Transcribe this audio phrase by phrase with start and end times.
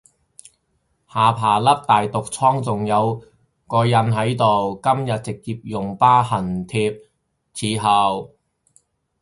[1.13, 3.21] 下巴粒大毒瘡仲有
[3.67, 6.99] 個印喺度，今日直接用疤痕貼
[7.53, 8.33] 侍候